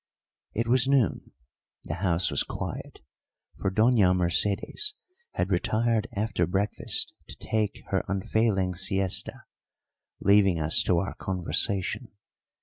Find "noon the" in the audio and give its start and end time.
0.87-1.93